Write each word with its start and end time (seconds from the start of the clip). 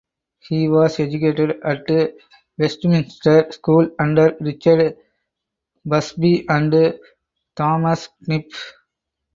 He 0.39 0.67
was 0.67 0.99
educated 0.99 1.59
at 1.63 1.85
Westminster 2.57 3.51
School 3.51 3.91
under 3.99 4.35
Richard 4.41 4.97
Busby 5.85 6.43
and 6.49 6.97
Thomas 7.55 8.09
Knipe. 8.21 8.51